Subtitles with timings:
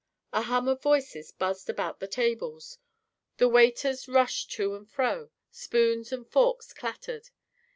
[0.33, 2.79] A hum of voices buzzed around the tables;
[3.37, 7.29] the waiters rushed to and fro; spoons and forks clattered.